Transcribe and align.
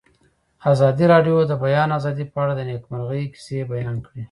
ازادي 0.71 1.05
راډیو 1.13 1.37
د 1.45 1.49
د 1.51 1.53
بیان 1.63 1.89
آزادي 1.97 2.25
په 2.31 2.37
اړه 2.43 2.53
د 2.55 2.61
نېکمرغۍ 2.69 3.23
کیسې 3.33 3.57
بیان 3.71 3.97
کړې. 4.05 4.19